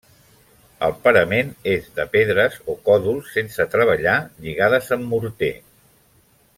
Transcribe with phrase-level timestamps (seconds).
[0.85, 5.55] El parament és de pedres o còdols sense treballar lligades amb morter.